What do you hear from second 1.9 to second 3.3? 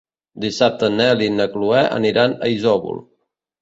aniran a Isòvol.